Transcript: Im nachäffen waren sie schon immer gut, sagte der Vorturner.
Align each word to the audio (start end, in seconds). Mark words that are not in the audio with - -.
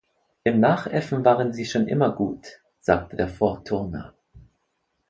Im 0.45 0.59
nachäffen 0.59 1.23
waren 1.25 1.53
sie 1.53 1.63
schon 1.67 1.87
immer 1.87 2.09
gut, 2.11 2.59
sagte 2.79 3.15
der 3.15 3.27
Vorturner. 3.29 4.15